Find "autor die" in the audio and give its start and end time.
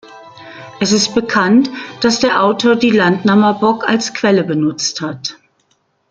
2.43-2.89